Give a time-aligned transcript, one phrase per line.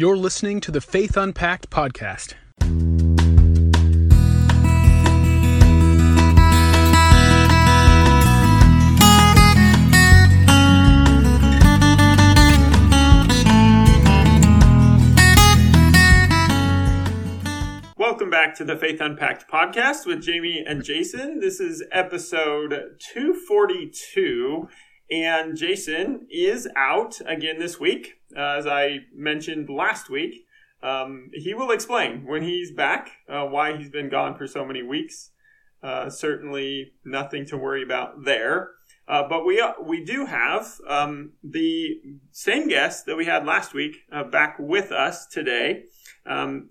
[0.00, 2.32] You're listening to the Faith Unpacked podcast.
[17.98, 21.40] Welcome back to the Faith Unpacked podcast with Jamie and Jason.
[21.40, 24.66] This is episode 242,
[25.10, 28.20] and Jason is out again this week.
[28.36, 30.46] Uh, as I mentioned last week,
[30.82, 34.82] um, he will explain when he's back uh, why he's been gone for so many
[34.82, 35.30] weeks.
[35.82, 38.70] Uh, certainly nothing to worry about there.
[39.08, 43.74] Uh, but we uh, we do have um, the same guest that we had last
[43.74, 45.84] week uh, back with us today.
[46.24, 46.70] Um,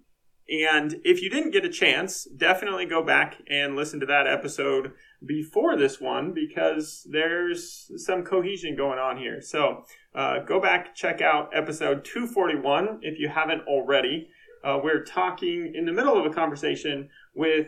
[0.49, 4.94] and if you didn't get a chance, definitely go back and listen to that episode
[5.25, 9.41] before this one because there's some cohesion going on here.
[9.41, 9.83] So
[10.15, 14.29] uh, go back, check out episode 241 if you haven't already.
[14.63, 17.67] Uh, we're talking in the middle of a conversation with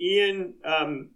[0.00, 1.10] Ian, um,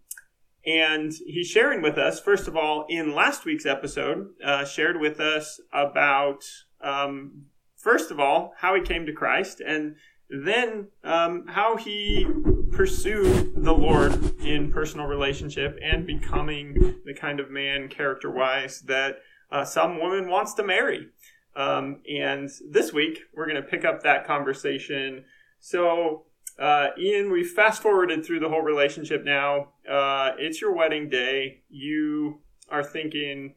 [0.67, 5.21] and he's sharing with us, first of all, in last week's episode, uh, shared with
[5.21, 6.45] us about,
[6.83, 9.97] um, first of all, how he came to Christ and
[10.29, 12.27] then um, how he
[12.75, 19.19] pursued the Lord in personal relationship and becoming the kind of man, character wise, that
[19.51, 21.09] uh, some woman wants to marry.
[21.57, 25.25] Um, and this week, we're going to pick up that conversation.
[25.61, 26.25] So,
[26.59, 29.69] uh, Ian, we fast forwarded through the whole relationship now.
[29.89, 31.63] Uh, it's your wedding day.
[31.69, 33.55] You are thinking,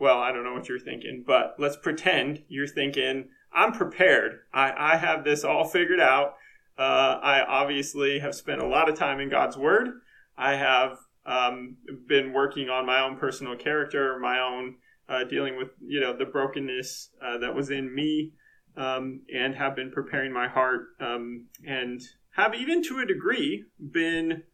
[0.00, 4.40] well, I don't know what you're thinking, but let's pretend you're thinking, I'm prepared.
[4.52, 6.34] I, I have this all figured out.
[6.78, 9.88] Uh, I obviously have spent a lot of time in God's Word.
[10.36, 11.76] I have um,
[12.06, 14.76] been working on my own personal character, my own
[15.08, 18.32] uh, dealing with you know the brokenness uh, that was in me,
[18.76, 22.00] um, and have been preparing my heart, um, and
[22.36, 24.44] have even to a degree been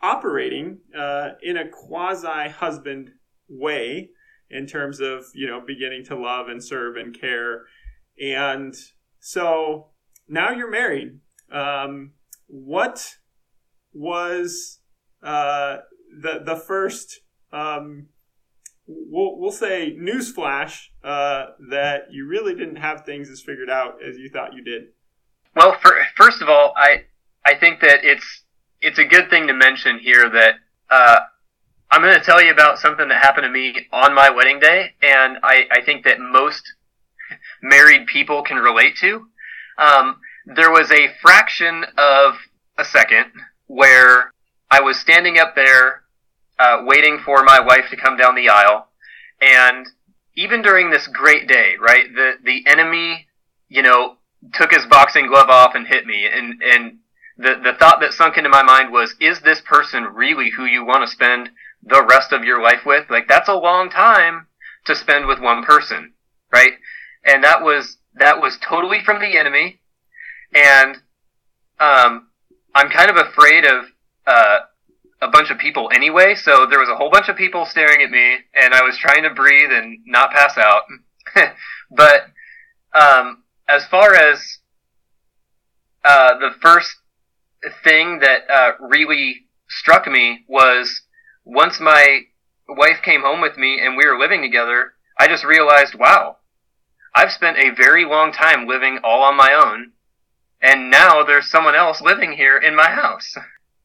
[0.00, 3.10] operating uh, in a quasi husband
[3.48, 4.10] way
[4.50, 7.62] in terms of you know beginning to love and serve and care
[8.20, 8.74] and
[9.18, 9.88] so
[10.28, 11.18] now you're married.
[11.52, 12.12] Um,
[12.46, 13.16] what
[13.92, 14.80] was
[15.22, 15.78] uh,
[16.20, 17.20] the the first
[17.52, 18.08] um,
[18.86, 24.16] we'll we'll say newsflash uh, that you really didn't have things as figured out as
[24.16, 24.84] you thought you did?
[25.54, 27.04] Well, for, first of all, I
[27.44, 28.44] I think that it's
[28.80, 30.54] it's a good thing to mention here that
[30.90, 31.20] uh,
[31.90, 34.94] I'm going to tell you about something that happened to me on my wedding day,
[35.02, 36.62] and I, I think that most
[37.62, 39.26] married people can relate to.
[39.78, 40.16] Um,
[40.46, 42.34] there was a fraction of
[42.78, 43.26] a second
[43.66, 44.32] where
[44.70, 46.02] I was standing up there,
[46.58, 48.88] uh, waiting for my wife to come down the aisle,
[49.40, 49.86] and
[50.34, 53.26] even during this great day, right, the the enemy,
[53.68, 54.16] you know,
[54.54, 56.98] took his boxing glove off and hit me, and and
[57.36, 60.84] the the thought that sunk into my mind was, is this person really who you
[60.84, 61.50] want to spend
[61.82, 63.10] the rest of your life with?
[63.10, 64.46] Like that's a long time
[64.86, 66.12] to spend with one person,
[66.52, 66.72] right?
[67.24, 69.80] and that was that was totally from the enemy,
[70.54, 70.96] and
[71.80, 72.28] um,
[72.74, 73.84] I'm kind of afraid of
[74.26, 74.58] uh,
[75.20, 76.34] a bunch of people anyway.
[76.34, 79.22] So there was a whole bunch of people staring at me, and I was trying
[79.22, 80.82] to breathe and not pass out.
[81.90, 82.26] but
[82.94, 84.58] um, as far as
[86.04, 86.96] uh, the first
[87.84, 91.02] thing that uh, really struck me was
[91.44, 92.20] once my
[92.68, 96.38] wife came home with me and we were living together, I just realized, wow,
[97.14, 99.92] I've spent a very long time living all on my own,
[100.62, 103.36] and now there's someone else living here in my house.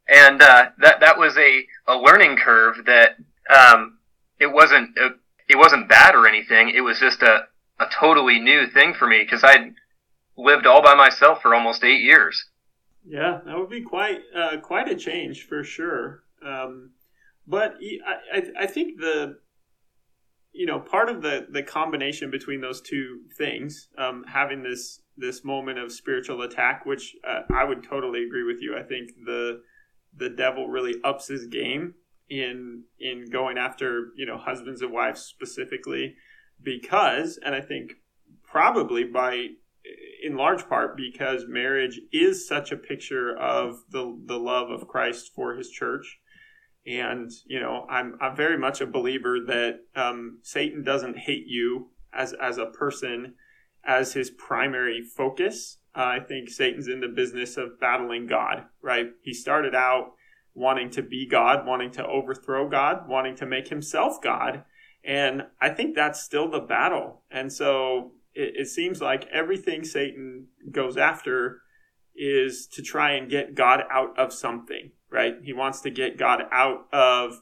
[0.08, 3.18] And uh, that that was a, a learning curve that
[3.50, 3.98] um,
[4.40, 5.10] it wasn't a, uh,
[5.50, 6.70] it wasn't bad or anything.
[6.70, 7.48] It was just a,
[7.80, 9.74] a totally new thing for me because I'd
[10.38, 12.46] lived all by myself for almost eight years.
[13.06, 16.24] Yeah, that would be quite uh, quite a change for sure.
[16.46, 16.92] Um,
[17.46, 19.38] but I, I, I think the
[20.58, 25.44] you know, part of the the combination between those two things, um, having this this
[25.44, 28.78] moment of spiritual attack, which uh, I would totally agree with you.
[28.78, 29.62] I think the
[30.16, 31.94] the devil really ups his game
[32.30, 36.16] in in going after you know husbands and wives specifically
[36.62, 37.94] because, and I think
[38.44, 39.48] probably by
[40.24, 45.32] in large part because marriage is such a picture of the the love of Christ
[45.34, 46.20] for His church
[46.88, 51.90] and you know, I'm I'm very much a believer that um, Satan doesn't hate you
[52.14, 53.36] as as a person
[53.88, 55.80] as his primary focus.
[55.96, 58.66] Uh, I think Satan's in the business of battling God.
[58.82, 59.08] Right?
[59.24, 60.12] He started out
[60.54, 64.64] wanting to be God, wanting to overthrow God, wanting to make himself God,
[65.04, 67.22] and I think that's still the battle.
[67.32, 71.62] And so it, it seems like everything Satan goes after
[72.16, 75.36] is to try and get God out of something, right?
[75.44, 77.42] He wants to get God out of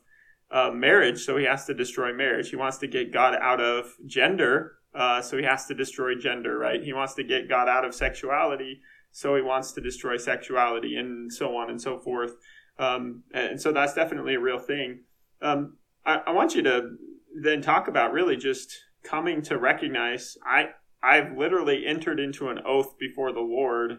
[0.51, 2.49] uh, marriage, so he has to destroy marriage.
[2.49, 6.57] He wants to get God out of gender, uh, so he has to destroy gender,
[6.57, 6.81] right?
[6.83, 8.81] He wants to get God out of sexuality,
[9.11, 12.35] so he wants to destroy sexuality, and so on and so forth.
[12.79, 15.01] Um, and so that's definitely a real thing.
[15.41, 16.95] Um, I, I want you to
[17.41, 20.69] then talk about really just coming to recognize I
[21.03, 23.97] I've literally entered into an oath before the Lord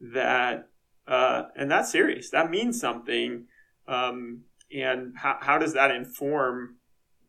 [0.00, 0.68] that
[1.06, 2.30] uh, and that's serious.
[2.30, 3.46] That means something.
[3.86, 4.42] Um,
[4.74, 6.76] and how, how does that inform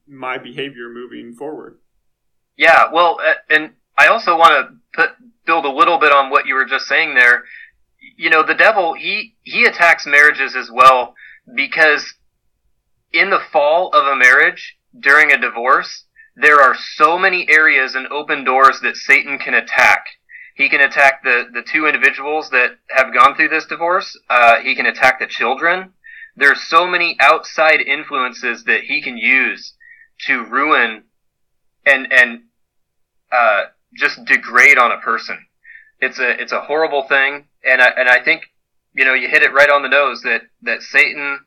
[0.08, 1.80] my behavior moving forward?
[2.58, 3.20] Yeah, well,
[3.50, 5.12] and I also want to put
[5.46, 7.44] build a little bit on what you were just saying there.
[8.18, 11.16] You know, the devil he he attacks marriages as well
[11.54, 12.14] because
[13.12, 16.06] in the fall of a marriage during a divorce,
[16.36, 20.06] there are so many areas and open doors that Satan can attack.
[20.56, 24.20] He can attack the, the two individuals that have gone through this divorce.
[24.30, 25.94] Uh, he can attack the children.
[26.36, 29.74] There's so many outside influences that he can use
[30.28, 31.04] to ruin
[31.86, 32.44] and and
[33.32, 33.64] uh,
[33.96, 35.38] just degrade on a person.
[36.00, 38.44] It's a it's a horrible thing, and I and I think
[38.94, 41.40] you know you hit it right on the nose that that Satan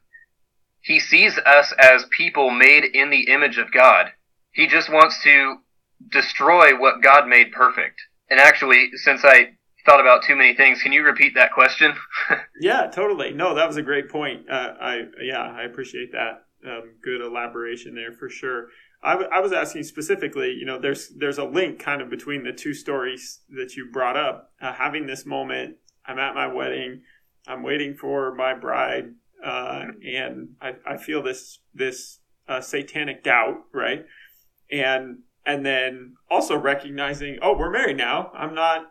[0.87, 4.07] he sees us as people made in the image of God.
[4.53, 5.57] He just wants to
[6.13, 8.01] destroy what God made perfect.
[8.31, 11.93] And actually, since I thought about too many things, can you repeat that question?
[12.61, 13.33] yeah, totally.
[13.33, 14.49] No, that was a great point.
[14.49, 16.45] Uh, I yeah, I appreciate that.
[16.65, 18.69] Um, good elaboration there for sure.
[19.07, 22.43] I, w- I was asking specifically, you know, there's there's a link kind of between
[22.43, 24.51] the two stories that you brought up.
[24.61, 27.03] Uh, having this moment, I'm at my wedding,
[27.47, 29.15] I'm waiting for my bride,
[29.45, 32.19] uh, and I, I feel this this
[32.49, 34.05] uh, satanic doubt, right?
[34.73, 38.33] And and then also recognizing, oh, we're married now.
[38.35, 38.91] I'm not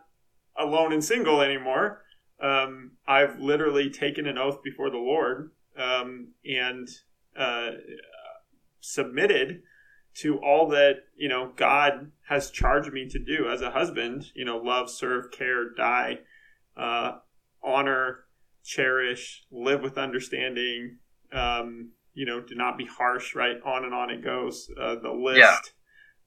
[0.58, 2.00] alone and single anymore.
[2.40, 6.88] Um, I've literally taken an oath before the Lord um, and
[7.38, 7.72] uh,
[8.80, 9.60] submitted
[10.18, 14.26] to all that you know God has charged me to do as a husband.
[14.34, 16.18] You know, love, serve, care, die,
[16.76, 17.12] uh,
[17.62, 18.24] honor,
[18.64, 20.98] cherish, live with understanding.
[21.32, 23.34] Um, you know, do not be harsh.
[23.34, 24.70] Right, on and on it goes.
[24.80, 25.38] Uh, the list.
[25.38, 25.56] Yeah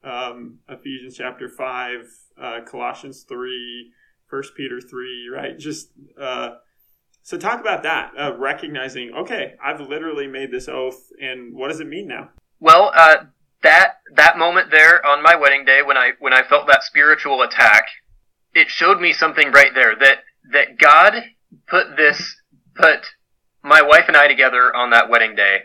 [0.04, 2.00] um, Ephesians chapter 5,
[2.42, 3.92] uh, Colossians 3,
[4.30, 5.58] 1 Peter 3, right?
[5.58, 6.52] Just uh,
[7.22, 11.80] so talk about that, uh, recognizing, okay, I've literally made this oath, and what does
[11.80, 12.30] it mean now?
[12.60, 13.26] Well, uh,
[13.62, 17.42] that that moment there on my wedding day when I when I felt that spiritual
[17.42, 17.84] attack,
[18.54, 20.20] it showed me something right there that
[20.52, 21.14] that God
[21.68, 22.38] put this
[22.76, 23.06] put
[23.64, 25.64] my wife and I together on that wedding day,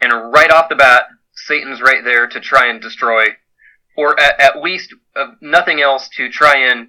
[0.00, 3.24] and right off the bat, Satan's right there to try and destroy
[3.96, 6.88] or at, at least uh, nothing else to try and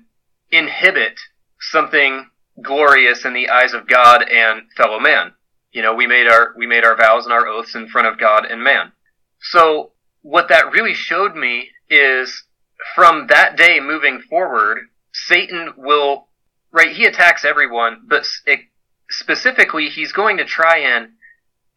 [0.52, 1.20] inhibit
[1.60, 2.30] something
[2.62, 5.34] glorious in the eyes of God and fellow man.
[5.72, 8.20] You know, we made our we made our vows and our oaths in front of
[8.20, 8.92] God and man.
[9.40, 12.44] So what that really showed me is
[12.96, 14.80] from that day moving forward,
[15.14, 16.28] Satan will
[16.72, 16.96] right.
[16.96, 18.26] He attacks everyone, but
[19.10, 21.10] specifically, he's going to try and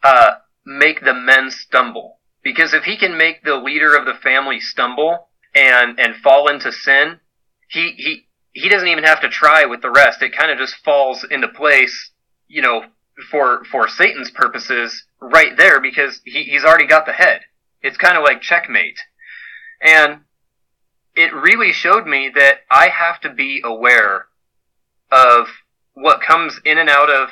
[0.02, 2.18] uh, make the men stumble.
[2.42, 6.72] Because if he can make the leader of the family stumble and and fall into
[6.72, 7.20] sin,
[7.68, 10.22] he he he doesn't even have to try with the rest.
[10.22, 12.10] It kind of just falls into place,
[12.46, 12.84] you know,
[13.30, 17.40] for for Satan's purposes right there because he, he's already got the head.
[17.84, 18.98] It's kind of like checkmate.
[19.80, 20.20] And
[21.14, 24.26] it really showed me that I have to be aware
[25.12, 25.46] of
[25.92, 27.28] what comes in and out of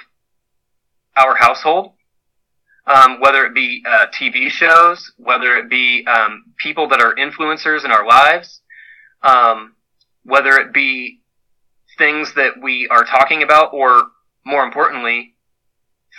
[1.17, 1.95] our household
[2.87, 7.85] um, whether it be uh, TV shows, whether it be um, people that are influencers
[7.85, 8.61] in our lives,
[9.23, 9.75] um,
[10.25, 11.21] whether it be
[11.99, 14.03] things that we are talking about, or
[14.45, 15.35] more importantly,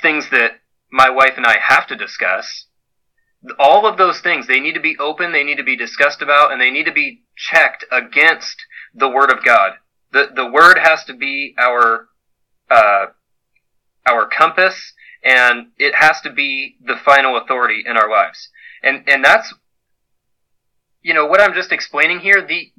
[0.01, 0.51] things that
[0.91, 2.67] my wife and I have to discuss.
[3.59, 6.51] All of those things, they need to be open, they need to be discussed about,
[6.51, 8.55] and they need to be checked against
[8.93, 9.73] the Word of God.
[10.11, 12.07] The, the Word has to be our,
[12.69, 13.07] uh,
[14.05, 18.49] our compass and it has to be the final authority in our lives.
[18.81, 19.53] And and that's
[21.01, 22.45] you know what I'm just explaining here.
[22.45, 22.71] The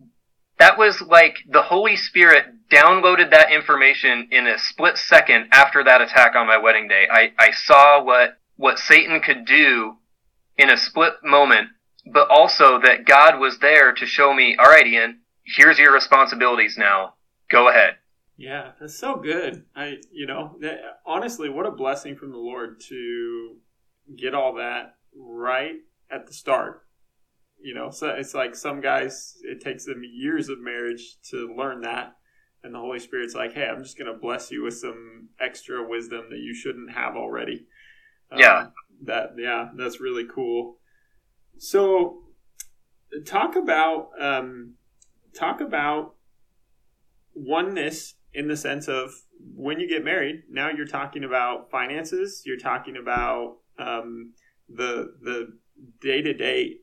[0.59, 6.01] that was like the Holy Spirit downloaded that information in a split second after that
[6.01, 7.07] attack on my wedding day.
[7.11, 9.97] I, I saw what what Satan could do
[10.57, 11.69] in a split moment,
[12.13, 16.77] but also that God was there to show me, all right, Ian, here's your responsibilities
[16.79, 17.15] now.
[17.51, 17.97] Go ahead.
[18.37, 19.65] Yeah, that's so good.
[19.77, 23.57] I, you know, that, honestly, what a blessing from the Lord to
[24.17, 25.77] get all that right
[26.11, 26.83] at the start.
[27.65, 31.81] you know, so it's like some guys, it takes them years of marriage to learn
[31.81, 32.15] that.
[32.63, 35.87] And the Holy Spirit's like, hey, I'm just going to bless you with some extra
[35.87, 37.67] wisdom that you shouldn't have already.
[38.37, 38.59] Yeah.
[38.59, 38.73] Um,
[39.05, 40.79] That, yeah, that's really cool.
[41.59, 42.23] So,
[43.27, 44.75] talk about, um,
[45.35, 46.15] talk about
[47.35, 49.13] oneness in the sense of
[49.55, 54.33] when you get married, now you're talking about finances, you're talking about um,
[54.69, 55.59] the the
[56.01, 56.77] day to day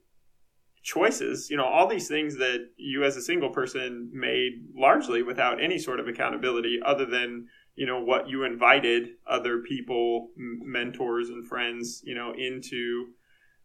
[0.83, 1.49] choices.
[1.49, 5.77] You know, all these things that you as a single person made largely without any
[5.77, 7.47] sort of accountability, other than
[7.81, 13.07] you know what you invited other people, mentors and friends, you know, into.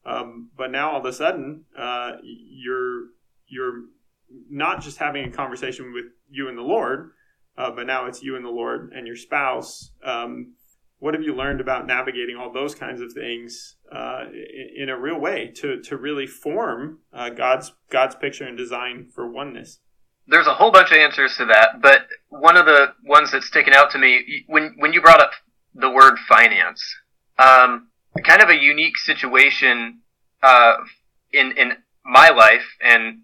[0.07, 3.09] Um, but now all of a sudden, uh, you're
[3.47, 3.83] you're
[4.49, 7.11] not just having a conversation with you and the Lord,
[7.59, 9.93] uh, but now it's you and the Lord and your spouse.
[10.03, 10.55] Um,
[10.99, 14.99] what have you learned about navigating all those kinds of things uh, in, in, a
[14.99, 19.81] real way to, to really form uh, God's God's picture and design for oneness?
[20.27, 23.75] There's a whole bunch of answers to that, but one of the ones that's sticking
[23.75, 25.33] out to me when when you brought up
[25.75, 26.83] the word finance,
[27.39, 27.89] um,
[28.25, 30.01] kind of a unique situation
[30.43, 30.77] uh,
[31.33, 31.73] in in
[32.05, 33.23] my life and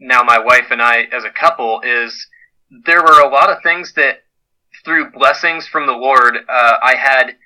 [0.00, 2.26] now my wife and I as a couple is
[2.86, 4.24] there were a lot of things that
[4.84, 7.36] through blessings from the Lord, uh, I had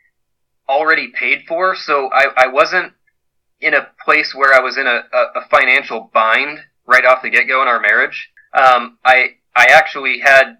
[0.68, 1.74] already paid for.
[1.76, 2.92] So I, I wasn't
[3.60, 7.48] in a place where I was in a, a, financial bind right off the get
[7.48, 8.30] go in our marriage.
[8.54, 10.58] Um, I, I actually had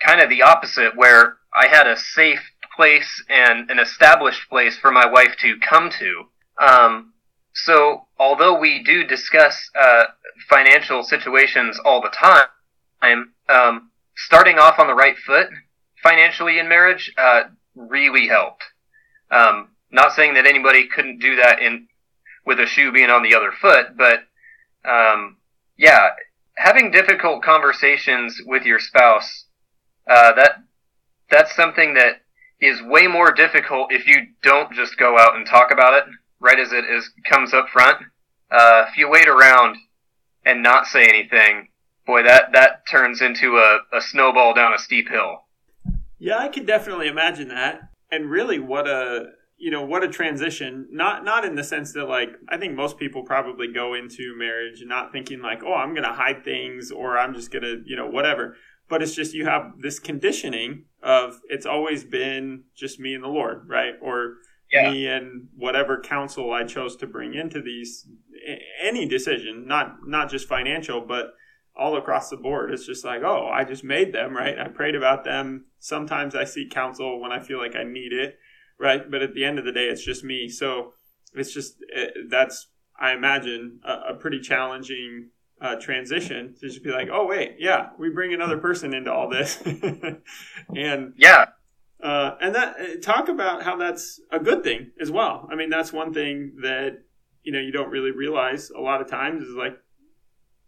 [0.00, 2.42] kind of the opposite where I had a safe
[2.76, 6.24] place and an established place for my wife to come to.
[6.58, 7.12] Um,
[7.54, 10.04] so although we do discuss, uh,
[10.48, 15.48] financial situations all the time, um, starting off on the right foot
[16.02, 18.64] financially in marriage uh, really helped.
[19.30, 21.88] Um, not saying that anybody couldn't do that in
[22.44, 24.20] with a shoe being on the other foot, but
[24.88, 25.36] um,
[25.76, 26.10] yeah,
[26.56, 29.44] having difficult conversations with your spouse
[30.08, 30.62] uh, that
[31.30, 32.22] that's something that
[32.60, 36.04] is way more difficult if you don't just go out and talk about it
[36.40, 37.98] right as it is comes up front.
[38.50, 39.76] Uh, if you wait around
[40.44, 41.68] and not say anything,
[42.06, 45.44] boy, that that turns into a, a snowball down a steep hill.
[46.18, 47.80] Yeah, I can definitely imagine that.
[48.10, 49.26] And really, what a
[49.58, 50.88] you know what a transition.
[50.90, 54.82] Not not in the sense that like I think most people probably go into marriage
[54.84, 58.56] not thinking like, oh, I'm gonna hide things or I'm just gonna you know whatever.
[58.88, 63.28] But it's just you have this conditioning of it's always been just me and the
[63.28, 63.94] Lord, right?
[64.00, 64.36] Or
[64.72, 64.90] yeah.
[64.90, 68.06] me and whatever counsel I chose to bring into these
[68.82, 71.34] any decision, not not just financial, but
[71.76, 72.72] all across the board.
[72.72, 74.58] It's just like, oh, I just made them, right?
[74.58, 75.66] I prayed about them.
[75.78, 78.36] Sometimes I seek counsel when I feel like I need it,
[78.80, 79.08] right?
[79.08, 80.48] But at the end of the day, it's just me.
[80.48, 80.94] So
[81.34, 82.68] it's just it, that's
[83.00, 85.30] I imagine a, a pretty challenging
[85.60, 89.28] uh, transition to just be like, oh wait, yeah, we bring another person into all
[89.28, 89.60] this,
[90.76, 91.46] and yeah,
[92.02, 95.48] uh, and that uh, talk about how that's a good thing as well.
[95.50, 96.98] I mean, that's one thing that
[97.42, 99.78] you know you don't really realize a lot of times is like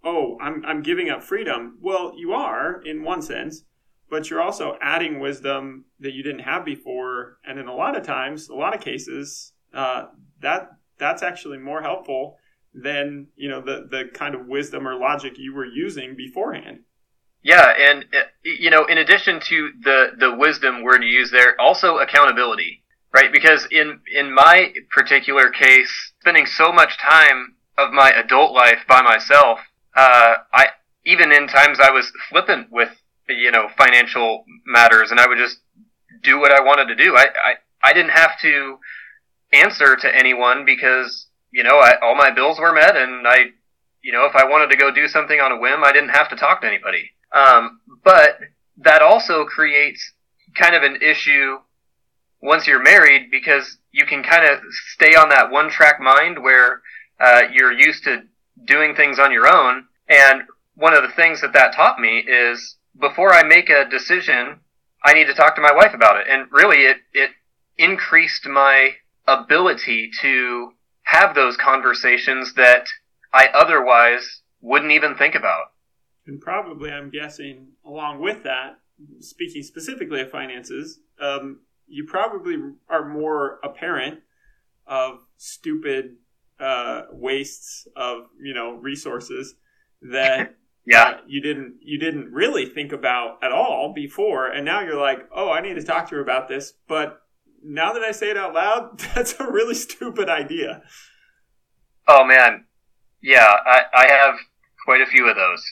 [0.02, 1.76] oh i'm i'm giving up freedom.
[1.80, 3.64] Well you are in one sense
[4.11, 7.38] but you're also adding wisdom that you didn't have before.
[7.44, 10.06] And in a lot of times a lot of cases uh,
[10.40, 12.37] that that's actually more helpful
[12.74, 16.80] than you know the the kind of wisdom or logic you were using beforehand
[17.42, 21.60] yeah and uh, you know in addition to the the wisdom word you use there
[21.60, 22.80] also accountability
[23.12, 23.32] right?
[23.32, 29.02] Because in in my particular case, spending so much time of my adult life by
[29.02, 29.60] myself,
[29.96, 30.66] uh, I
[31.04, 32.90] even in times I was flippant with
[33.28, 35.58] you know financial matters, and I would just
[36.22, 37.16] do what I wanted to do.
[37.16, 38.78] I I, I didn't have to
[39.52, 43.37] answer to anyone because you know I, all my bills were met, and I
[44.02, 46.28] you know if I wanted to go do something on a whim, I didn't have
[46.30, 47.11] to talk to anybody.
[47.33, 48.38] Um, but
[48.78, 50.12] that also creates
[50.57, 51.59] kind of an issue
[52.42, 54.61] once you're married because you can kind of
[54.95, 56.80] stay on that one track mind where
[57.21, 58.23] uh, you're used to
[58.64, 59.85] doing things on your own.
[60.09, 60.42] And
[60.75, 64.61] one of the things that that taught me is before I make a decision,
[65.04, 66.26] I need to talk to my wife about it.
[66.28, 67.30] And really, it, it
[67.78, 68.92] increased my
[69.28, 70.73] ability to
[71.11, 72.87] have those conversations that
[73.33, 75.73] I otherwise wouldn't even think about.
[76.26, 78.79] And probably, I'm guessing, along with that,
[79.19, 82.57] speaking specifically of finances, um, you probably
[82.88, 84.21] are more apparent
[84.87, 86.17] of stupid
[86.61, 89.55] uh, wastes of you know resources
[90.02, 90.55] that
[90.87, 91.02] yeah.
[91.02, 95.29] uh, you didn't you didn't really think about at all before, and now you're like,
[95.35, 97.19] oh, I need to talk to her about this, but
[97.62, 100.83] now that I say it out loud, that's a really stupid idea.
[102.09, 102.67] Oh man,
[103.23, 104.37] Yeah, I, I have
[104.85, 105.62] quite a few of those.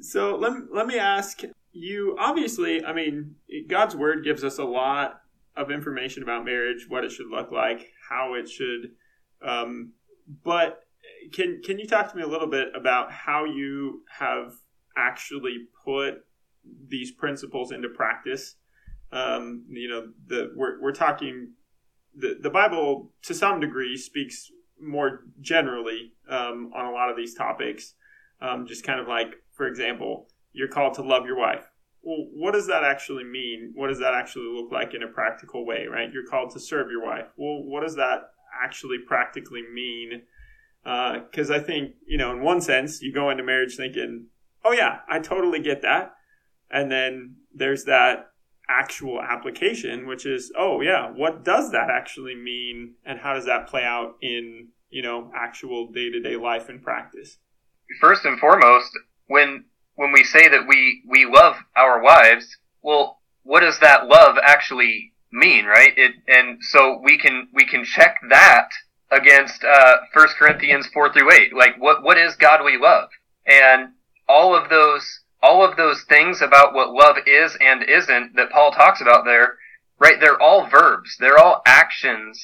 [0.00, 1.42] So let, let me ask
[1.72, 3.36] you obviously, I mean,
[3.68, 5.20] God's word gives us a lot
[5.56, 8.92] of information about marriage, what it should look like, how it should.
[9.46, 9.92] Um,
[10.44, 10.80] but
[11.32, 14.54] can can you talk to me a little bit about how you have
[14.96, 16.24] actually put
[16.88, 18.56] these principles into practice?
[19.12, 21.52] Um, you know, the we're we're talking
[22.14, 24.50] the the Bible to some degree speaks
[24.80, 27.94] more generally um, on a lot of these topics.
[28.40, 31.64] Um, just kind of like, for example, you're called to love your wife.
[32.02, 33.72] Well, what does that actually mean?
[33.74, 36.12] What does that actually look like in a practical way, right?
[36.12, 37.26] You're called to serve your wife.
[37.36, 40.22] Well, what does that actually practically mean?
[40.82, 44.26] Because uh, I think, you know, in one sense, you go into marriage thinking,
[44.64, 46.14] oh, yeah, I totally get that.
[46.68, 48.31] And then there's that
[48.72, 52.94] actual application, which is, oh, yeah, what does that actually mean?
[53.04, 56.82] And how does that play out in, you know, actual day to day life and
[56.82, 57.38] practice?
[58.00, 58.90] First and foremost,
[59.26, 59.64] when
[59.94, 65.12] when we say that we we love our wives, well, what does that love actually
[65.30, 65.92] mean, right?
[65.96, 68.68] It and so we can we can check that
[69.10, 71.54] against uh, 1 Corinthians four through eight.
[71.54, 73.08] Like what what is godly love?
[73.46, 73.90] And
[74.28, 78.70] all of those all of those things about what love is and isn't that Paul
[78.70, 79.58] talks about there,
[79.98, 80.20] right?
[80.20, 81.16] They're all verbs.
[81.18, 82.40] They're all actions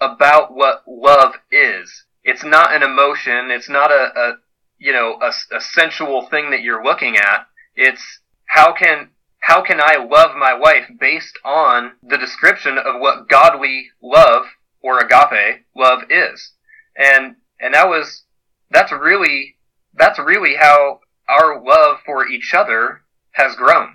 [0.00, 2.04] about what love is.
[2.24, 3.50] It's not an emotion.
[3.50, 4.36] It's not a, a
[4.78, 7.46] you know, a, a sensual thing that you're looking at.
[7.74, 13.28] It's how can how can I love my wife based on the description of what
[13.28, 14.44] godly love
[14.82, 16.52] or agape love is.
[16.96, 18.24] And and that was
[18.70, 19.56] that's really
[19.94, 21.00] that's really how
[21.32, 23.94] our love for each other has grown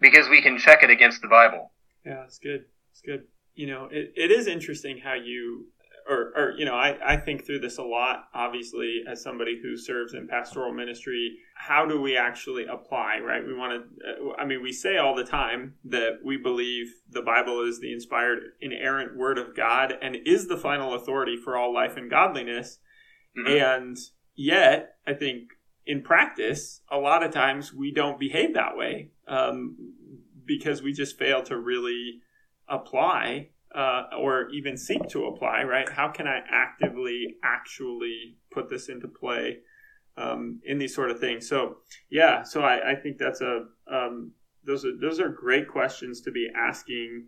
[0.00, 1.72] because we can check it against the Bible.
[2.04, 2.64] Yeah, it's good.
[2.92, 3.24] It's good.
[3.54, 5.66] You know, it, it is interesting how you
[6.10, 9.76] or, or you know, I, I think through this a lot, obviously, as somebody who
[9.76, 11.36] serves in pastoral ministry.
[11.54, 13.46] How do we actually apply, right?
[13.46, 17.62] We want to, I mean, we say all the time that we believe the Bible
[17.66, 21.96] is the inspired, inerrant word of God and is the final authority for all life
[21.96, 22.78] and godliness.
[23.38, 23.62] Mm-hmm.
[23.62, 23.96] And
[24.34, 25.50] yet, I think
[25.86, 29.76] in practice, a lot of times we don't behave that way um,
[30.44, 32.20] because we just fail to really
[32.68, 35.88] apply uh, or even seek to apply, right?
[35.88, 39.58] How can I actively actually put this into play
[40.16, 41.48] um, in these sort of things?
[41.48, 41.78] So,
[42.10, 44.32] yeah, so I, I think that's a um,
[44.64, 47.26] those are those are great questions to be asking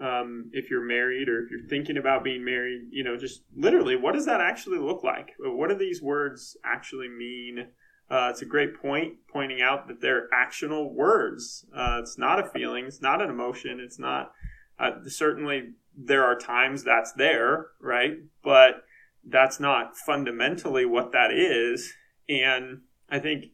[0.00, 2.88] um, if you're married or if you're thinking about being married.
[2.90, 5.30] You know, just literally, what does that actually look like?
[5.38, 7.68] What do these words actually mean?
[8.08, 11.66] Uh, it's a great point, pointing out that they're actional words.
[11.74, 14.32] Uh, it's not a feeling, it's not an emotion, it's not
[14.78, 18.18] uh, certainly, there are times that's there, right?
[18.44, 18.82] But
[19.24, 21.94] that's not fundamentally what that is.
[22.28, 23.46] And I think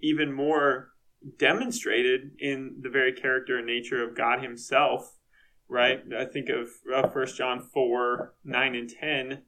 [0.00, 0.88] even more
[1.38, 5.18] demonstrated in the very character and nature of God Himself,
[5.68, 6.02] right?
[6.16, 9.42] I think of First John 4 9 and 10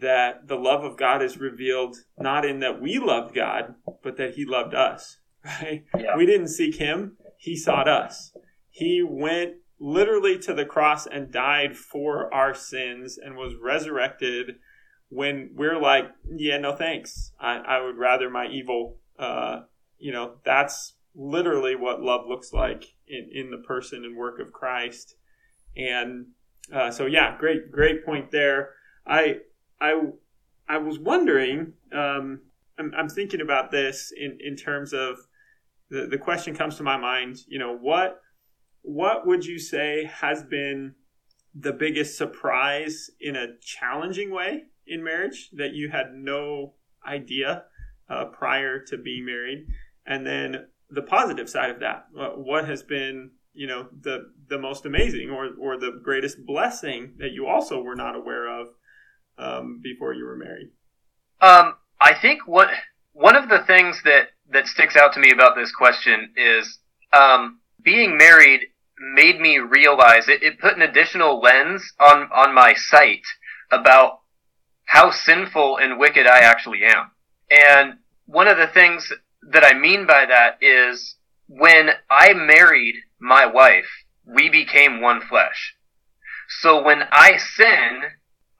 [0.00, 4.34] that the love of God is revealed not in that we loved God, but that
[4.34, 5.84] He loved us, right?
[5.98, 6.16] Yeah.
[6.16, 8.32] We didn't seek Him, He sought us.
[8.70, 14.56] He went literally to the cross and died for our sins and was resurrected
[15.08, 17.32] when we're like, yeah, no thanks.
[17.38, 18.98] I, I would rather my evil.
[19.18, 19.60] Uh,
[19.98, 24.52] you know, that's literally what love looks like in, in the person and work of
[24.52, 25.14] Christ.
[25.76, 26.26] And
[26.72, 28.70] uh, so, yeah, great, great point there.
[29.06, 29.38] I,
[29.80, 30.00] I,
[30.68, 31.74] I was wondering.
[31.92, 32.40] Um,
[32.78, 35.18] I'm, I'm thinking about this in in terms of
[35.90, 37.38] the the question comes to my mind.
[37.48, 38.20] You know, what
[38.82, 40.94] what would you say has been
[41.54, 46.74] the biggest surprise in a challenging way in marriage that you had no
[47.06, 47.64] idea
[48.08, 49.66] uh, prior to being married?
[50.06, 54.84] And then the positive side of that, what has been you know the the most
[54.84, 58.68] amazing or or the greatest blessing that you also were not aware of
[59.38, 60.68] um, before you were married?
[61.40, 62.68] Um, I think what
[63.12, 66.78] one of the things that that sticks out to me about this question is
[67.12, 68.60] um, being married
[68.98, 73.22] made me realize it, it put an additional lens on, on my sight
[73.70, 74.20] about
[74.86, 77.10] how sinful and wicked I actually am.
[77.50, 79.12] And one of the things
[79.50, 81.16] that I mean by that is
[81.48, 85.74] when I married my wife, we became one flesh.
[86.60, 88.02] So when I sin,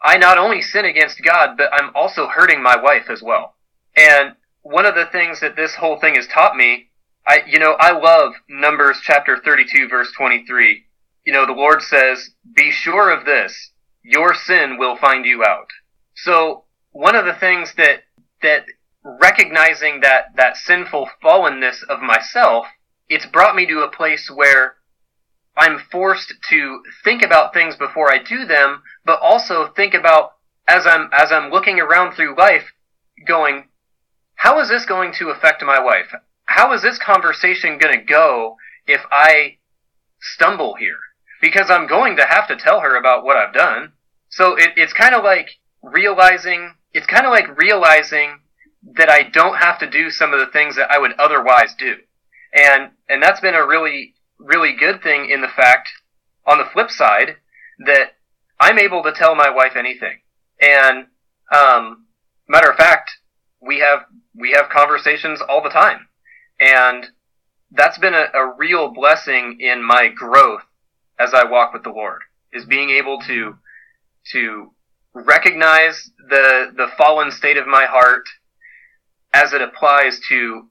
[0.03, 3.55] I not only sin against God, but I'm also hurting my wife as well.
[3.97, 6.91] And one of the things that this whole thing has taught me
[7.27, 10.85] I, you know, I love Numbers chapter 32 verse 23.
[11.25, 15.67] You know, the Lord says, be sure of this, your sin will find you out.
[16.15, 18.05] So one of the things that,
[18.43, 18.65] that
[19.05, 22.67] recognizing that that sinful fallenness of myself,
[23.09, 24.77] it's brought me to a place where
[25.57, 30.33] I'm forced to think about things before I do them, but also think about
[30.69, 32.73] as I'm as I'm looking around through life,
[33.27, 33.69] going,
[34.35, 36.12] how is this going to affect my wife?
[36.45, 39.57] How is this conversation going to go if I
[40.21, 40.99] stumble here?
[41.40, 43.92] Because I'm going to have to tell her about what I've done.
[44.29, 45.49] So it, it's kind of like
[45.83, 48.40] realizing, it's kind of like realizing
[48.97, 51.97] that I don't have to do some of the things that I would otherwise do.
[52.53, 55.88] And, and that's been a really, really good thing in the fact,
[56.46, 57.37] on the flip side,
[57.87, 58.12] that
[58.61, 60.18] I'm able to tell my wife anything.
[60.61, 61.07] And,
[61.55, 62.07] um,
[62.49, 63.11] matter of fact,
[63.61, 64.01] we have,
[64.35, 66.09] we have conversations all the time.
[66.61, 67.07] And
[67.70, 70.62] that's been a, a real blessing in my growth
[71.18, 72.22] as I walk with the Lord,
[72.53, 73.57] is being able to,
[74.33, 74.70] to
[75.14, 78.25] recognize the, the fallen state of my heart
[79.33, 80.68] as it applies to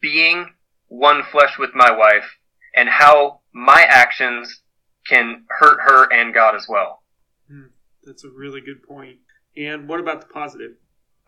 [0.00, 0.54] being
[0.86, 2.37] one flesh with my wife
[2.78, 4.62] and how my actions
[5.08, 7.02] can hurt her and God as well.
[7.50, 7.72] Hmm,
[8.04, 9.18] that's a really good point.
[9.56, 10.72] And what about the positive?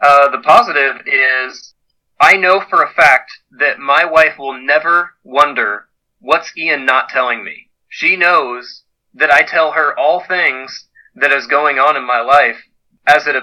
[0.01, 1.75] Uh, the positive is
[2.21, 5.87] I know for a fact that my wife will never wonder
[6.21, 7.71] what's Ian not telling me.
[7.89, 8.85] She knows
[9.15, 10.87] that I tell her all things
[11.17, 12.63] that is going on in my life
[13.07, 13.35] as it,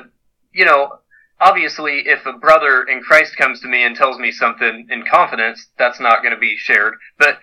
[0.54, 1.00] you know,
[1.40, 5.68] obviously if a brother in Christ comes to me and tells me something in confidence,
[5.78, 6.96] that's not going to be shared.
[7.18, 7.40] But,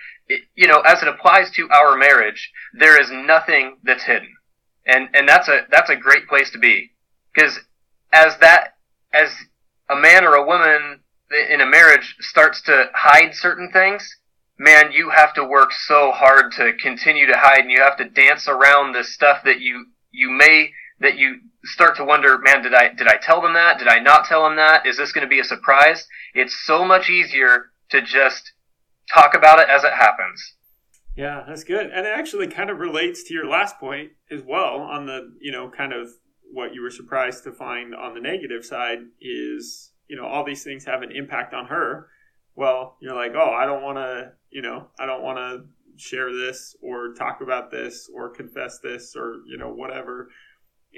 [0.54, 4.34] you know, as it applies to our marriage, there is nothing that's hidden.
[4.86, 6.92] And, and that's a, that's a great place to be.
[7.34, 7.58] Because
[8.12, 8.74] as that,
[9.12, 9.30] as
[9.88, 11.00] a man or a woman
[11.50, 14.16] in a marriage starts to hide certain things,
[14.58, 18.08] man, you have to work so hard to continue to hide and you have to
[18.08, 22.74] dance around this stuff that you, you may, that you start to wonder, man, did
[22.74, 23.78] I, did I tell them that?
[23.78, 24.86] Did I not tell them that?
[24.86, 26.06] Is this going to be a surprise?
[26.34, 28.52] It's so much easier to just
[29.12, 30.54] talk about it as it happens.
[31.16, 31.86] Yeah, that's good.
[31.86, 35.52] And it actually kind of relates to your last point as well on the, you
[35.52, 36.08] know, kind of
[36.52, 40.64] what you were surprised to find on the negative side is, you know, all these
[40.64, 42.08] things have an impact on her.
[42.56, 46.32] Well, you're like, oh, I don't want to, you know, I don't want to share
[46.32, 50.28] this or talk about this or confess this or, you know, whatever.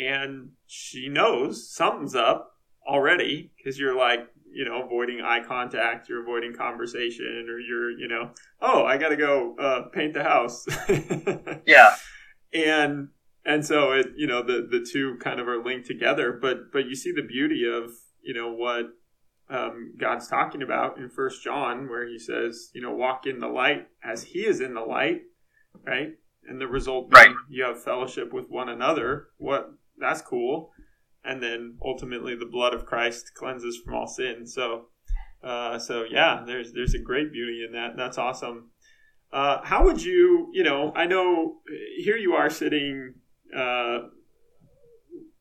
[0.02, 2.52] And she knows something's up
[2.86, 8.08] already because you're like, you know, avoiding eye contact, you're avoiding conversation, or you're, you
[8.08, 8.30] know,
[8.60, 10.66] oh, I got to go uh, paint the house.
[11.66, 11.94] yeah.
[12.54, 13.08] And
[13.46, 16.86] and so it you know the the two kind of are linked together but but
[16.86, 17.90] you see the beauty of
[18.22, 18.86] you know what
[19.48, 23.46] um, god's talking about in first john where he says you know walk in the
[23.46, 25.22] light as he is in the light
[25.86, 26.14] right
[26.48, 27.36] and the result being right.
[27.48, 30.70] you have fellowship with one another what that's cool
[31.24, 34.86] and then ultimately the blood of christ cleanses from all sin so
[35.42, 38.70] uh, so yeah there's there's a great beauty in that that's awesome
[39.32, 41.56] uh, how would you, you know, I know
[41.98, 43.14] here you are sitting
[43.54, 43.98] uh,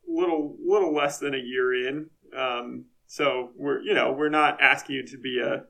[0.07, 2.09] little little less than a year in.
[2.35, 5.63] Um, so we're you know we're not asking you to be a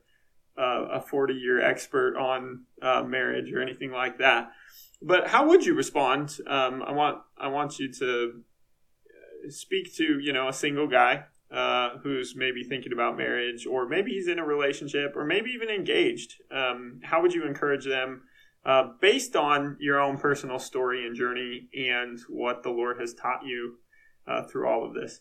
[0.58, 4.50] a forty year expert on uh, marriage or anything like that.
[5.02, 6.38] But how would you respond?
[6.46, 8.42] Um, I want I want you to
[9.50, 14.12] speak to you know a single guy uh, who's maybe thinking about marriage, or maybe
[14.12, 16.34] he's in a relationship, or maybe even engaged.
[16.50, 18.22] Um, how would you encourage them?
[18.66, 23.46] uh, based on your own personal story and journey and what the Lord has taught
[23.46, 23.76] you
[24.26, 25.20] uh, through all of this.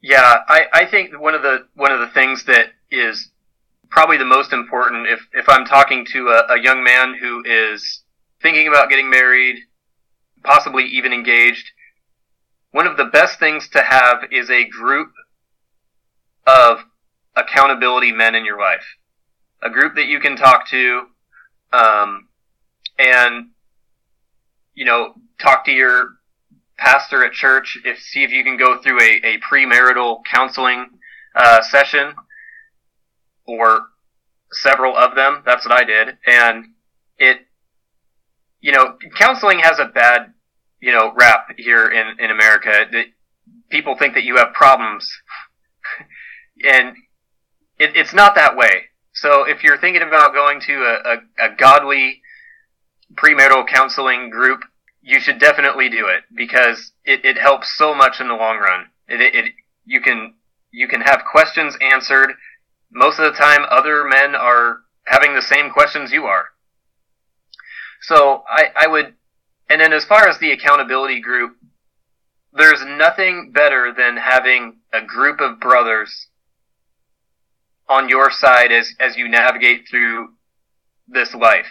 [0.00, 3.30] Yeah, I, I think one of the one of the things that is
[3.90, 8.04] probably the most important if, if I'm talking to a, a young man who is
[8.40, 9.56] thinking about getting married,
[10.44, 11.70] possibly even engaged,
[12.70, 15.12] one of the best things to have is a group
[16.46, 16.78] of
[17.36, 18.84] accountability men in your life.
[19.62, 21.06] A group that you can talk to,
[21.72, 22.28] um,
[22.98, 23.50] and
[24.74, 26.10] you know talk to your
[26.78, 30.86] pastor at church if see if you can go through a, a premarital counseling
[31.34, 32.14] uh, session
[33.46, 33.86] or
[34.52, 36.66] several of them that's what i did and
[37.18, 37.38] it
[38.60, 40.32] you know counseling has a bad
[40.80, 43.06] you know rap here in in america that
[43.70, 45.10] people think that you have problems
[46.64, 46.96] and
[47.78, 51.56] it, it's not that way so if you're thinking about going to a, a, a
[51.56, 52.22] godly
[53.14, 54.62] premarital counseling group,
[55.02, 58.86] you should definitely do it because it, it helps so much in the long run.
[59.08, 59.52] It, it, it
[59.84, 60.34] you can
[60.70, 62.30] you can have questions answered.
[62.92, 66.46] Most of the time, other men are having the same questions you are.
[68.02, 69.14] So I, I would,
[69.68, 71.56] and then as far as the accountability group,
[72.52, 76.28] there's nothing better than having a group of brothers
[77.88, 80.28] on your side as as you navigate through
[81.06, 81.70] this life.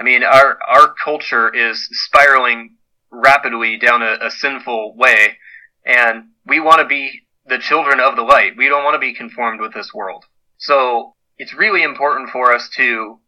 [0.00, 2.76] I mean, our our culture is spiraling
[3.10, 5.36] rapidly down a, a sinful way,
[5.84, 8.56] and we want to be the children of the light.
[8.56, 10.24] We don't want to be conformed with this world.
[10.58, 13.18] So it's really important for us to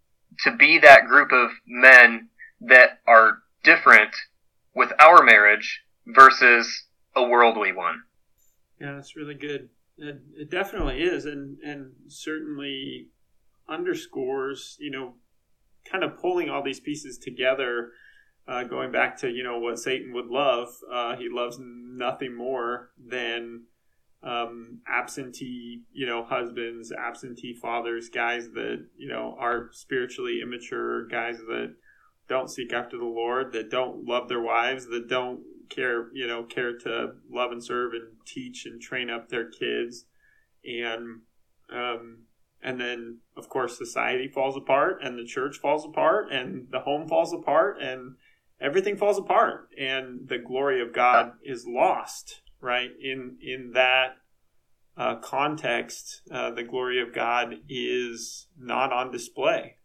[0.41, 2.29] to be that group of men
[2.61, 4.15] that are different
[4.75, 6.85] with our marriage versus
[7.17, 8.03] a worldly one.
[8.81, 9.71] Yeah, that's really good.
[9.97, 13.09] It, it definitely is, and and certainly
[13.69, 15.15] underscores, you know,
[15.91, 17.91] kind of pulling all these pieces together.
[18.47, 22.91] Uh, going back to you know what Satan would love, uh, he loves nothing more
[23.03, 23.63] than
[24.23, 31.39] um, absentee, you know, husbands, absentee fathers, guys that you know are spiritually immature, guys
[31.39, 31.75] that
[32.29, 36.45] don't seek after the Lord, that don't love their wives, that don't care, you know,
[36.45, 40.07] care to love and serve and teach and train up their kids,
[40.65, 41.21] and
[41.73, 42.25] um,
[42.63, 47.09] and then of course society falls apart, and the church falls apart, and the home
[47.09, 48.17] falls apart, and
[48.61, 52.41] everything falls apart, and the glory of God is lost.
[52.61, 54.17] Right in in that
[54.97, 59.77] uh, context, uh, the glory of God is not on display.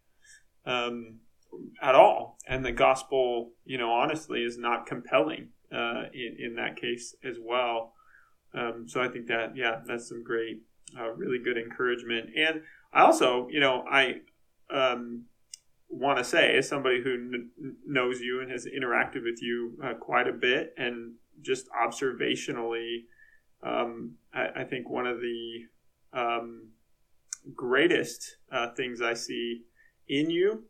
[0.64, 1.20] Um,
[1.82, 2.38] at all.
[2.46, 7.36] And the gospel, you know, honestly, is not compelling uh, in, in that case as
[7.40, 7.94] well.
[8.54, 10.62] Um, so I think that, yeah, that's some great,
[10.98, 12.30] uh, really good encouragement.
[12.36, 14.20] And I also, you know, I
[14.72, 15.24] um,
[15.88, 17.46] want to say, as somebody who
[17.86, 23.04] knows you and has interacted with you uh, quite a bit, and just observationally,
[23.62, 25.66] um, I, I, think one of the
[26.12, 26.68] um,
[27.54, 29.62] greatest uh, things I see
[30.08, 30.64] in you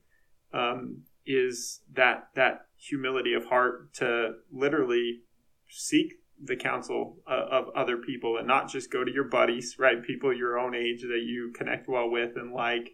[0.53, 5.21] um, is that that humility of heart to literally
[5.69, 10.03] seek the counsel uh, of other people and not just go to your buddies, right?
[10.03, 12.91] People your own age that you connect well with and like,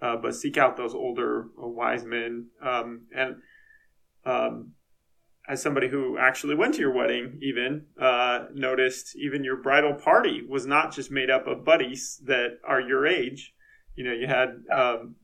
[0.00, 2.48] uh, but seek out those older uh, wise men.
[2.62, 3.36] Um, and
[4.24, 4.72] um,
[5.48, 10.42] as somebody who actually went to your wedding, even uh, noticed, even your bridal party
[10.46, 13.54] was not just made up of buddies that are your age.
[13.96, 15.16] You know, you had um,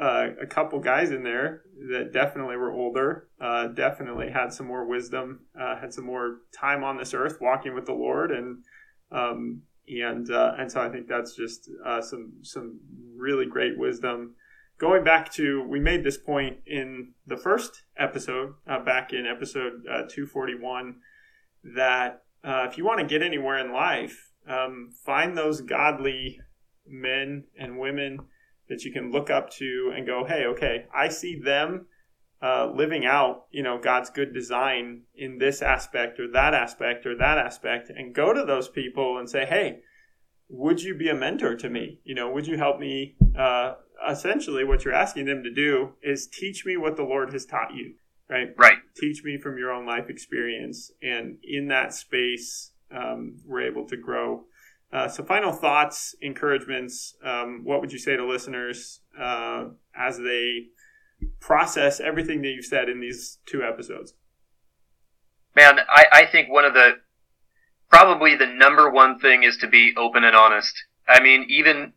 [0.00, 4.86] uh, a couple guys in there that definitely were older, uh, definitely had some more
[4.86, 8.64] wisdom, uh, had some more time on this earth walking with the Lord, and
[9.12, 12.80] um, and uh, and so I think that's just uh, some some
[13.14, 14.36] really great wisdom.
[14.78, 20.96] Going back to, we made this point in the first episode, back in episode 241,
[21.74, 26.40] that if you want to get anywhere in life, um, find those godly
[26.86, 28.20] men and women
[28.70, 31.86] that you can look up to and go, hey, okay, I see them
[32.40, 37.14] uh, living out, you know, God's good design in this aspect or that aspect or
[37.16, 39.80] that aspect, and go to those people and say, hey,
[40.48, 42.00] would you be a mentor to me?
[42.04, 43.16] You know, would you help me?
[43.38, 43.74] Uh,
[44.08, 47.74] essentially, what you're asking them to do is teach me what the Lord has taught
[47.74, 47.94] you,
[48.28, 48.48] right?
[48.56, 48.78] Right.
[48.96, 53.96] Teach me from your own life experience, and in that space, um, we're able to
[53.96, 54.44] grow
[54.92, 57.14] uh, so, final thoughts, encouragements.
[57.24, 60.66] Um, what would you say to listeners uh, as they
[61.38, 64.14] process everything that you've said in these two episodes?
[65.54, 66.98] Man, I, I think one of the
[67.88, 70.74] probably the number one thing is to be open and honest.
[71.08, 71.92] I mean, even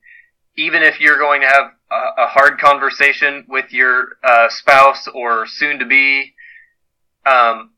[0.55, 5.47] even if you're going to have a, a hard conversation with your uh, spouse or
[5.47, 6.33] soon to be,
[7.25, 7.71] um,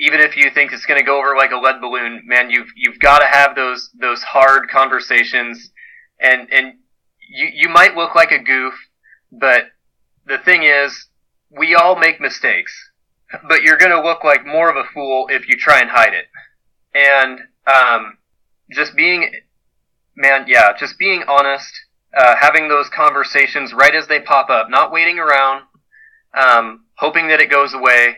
[0.00, 2.70] even if you think it's going to go over like a lead balloon, man, you've
[2.74, 5.70] you've got to have those those hard conversations,
[6.18, 6.78] and and
[7.28, 8.72] you you might look like a goof,
[9.30, 9.64] but
[10.26, 11.06] the thing is,
[11.50, 12.72] we all make mistakes,
[13.46, 16.14] but you're going to look like more of a fool if you try and hide
[16.14, 16.26] it,
[16.94, 18.16] and um,
[18.72, 19.30] just being,
[20.16, 21.72] man, yeah, just being honest,
[22.16, 25.64] uh, having those conversations right as they pop up, not waiting around,
[26.32, 28.16] um, hoping that it goes away.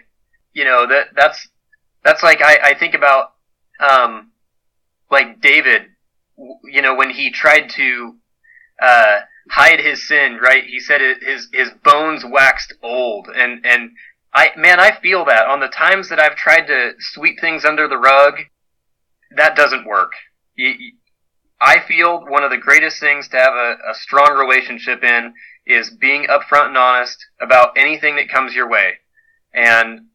[0.54, 1.48] You know that that's
[2.04, 3.32] that's like I, I think about
[3.80, 4.32] um,
[5.10, 5.82] like David,
[6.64, 8.16] you know, when he tried to
[8.80, 10.64] uh, hide his sin, right?
[10.64, 13.90] He said it, his his bones waxed old, and and
[14.34, 17.88] I man, I feel that on the times that I've tried to sweep things under
[17.88, 18.34] the rug,
[19.36, 20.12] that doesn't work.
[21.60, 25.34] I feel one of the greatest things to have a, a strong relationship in
[25.64, 28.94] is being upfront and honest about anything that comes your way.
[29.54, 30.06] And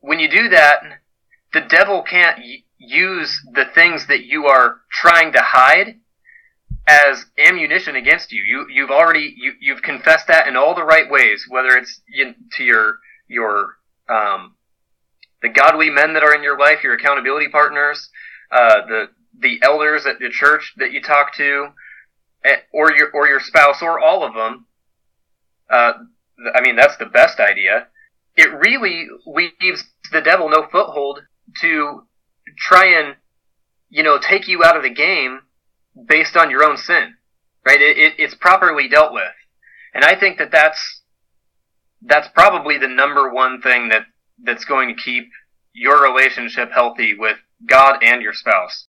[0.00, 0.82] when you do that,
[1.52, 6.00] the devil can't y- use the things that you are trying to hide
[6.86, 8.42] as ammunition against you.
[8.42, 12.34] You you've already you you've confessed that in all the right ways, whether it's in,
[12.56, 13.76] to your your
[14.08, 14.56] um,
[15.42, 18.08] the godly men that are in your life, your accountability partners,
[18.50, 19.08] uh, the
[19.38, 21.68] the elders at the church that you talk to,
[22.44, 24.66] eh, or your or your spouse or all of them.
[25.68, 25.92] Uh,
[26.54, 27.86] I mean, that's the best idea.
[28.36, 31.20] It really leaves the devil no foothold
[31.60, 32.02] to
[32.58, 33.16] try and
[33.88, 35.40] you know take you out of the game
[36.06, 37.14] based on your own sin,
[37.66, 37.80] right?
[37.80, 39.32] It, it, it's properly dealt with,
[39.94, 41.02] and I think that that's
[42.02, 44.02] that's probably the number one thing that
[44.42, 45.28] that's going to keep
[45.72, 48.86] your relationship healthy with God and your spouse.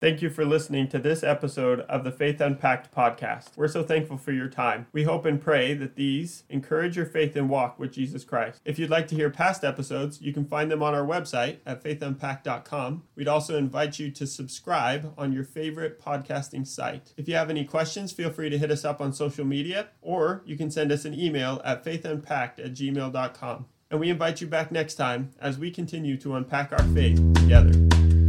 [0.00, 3.54] Thank you for listening to this episode of the Faith Unpacked podcast.
[3.54, 4.86] We're so thankful for your time.
[4.92, 8.62] We hope and pray that these encourage your faith and walk with Jesus Christ.
[8.64, 11.84] If you'd like to hear past episodes, you can find them on our website at
[11.84, 13.02] faithunpacked.com.
[13.14, 17.12] We'd also invite you to subscribe on your favorite podcasting site.
[17.18, 20.40] If you have any questions, feel free to hit us up on social media or
[20.46, 23.66] you can send us an email at faithunpacked at gmail.com.
[23.90, 28.19] And we invite you back next time as we continue to unpack our faith together.